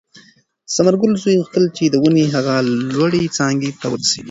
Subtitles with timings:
[0.67, 2.57] د ثمرګل زوی غوښتل چې د ونې هغې
[2.95, 4.19] لوړې څانګې ته ورسېږي.